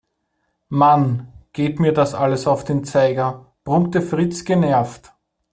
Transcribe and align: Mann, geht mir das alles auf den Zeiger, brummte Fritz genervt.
Mann, 0.69 1.31
geht 1.53 1.79
mir 1.79 1.93
das 1.93 2.15
alles 2.15 2.47
auf 2.47 2.63
den 2.63 2.83
Zeiger, 2.83 3.45
brummte 3.63 4.01
Fritz 4.01 4.45
genervt. 4.45 5.13